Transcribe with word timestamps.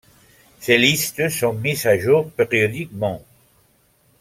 Ces 0.59 0.79
listes 0.79 1.29
sont 1.29 1.53
mises 1.53 1.85
à 1.85 1.95
jour 1.95 2.31
périodiquement. 2.31 3.21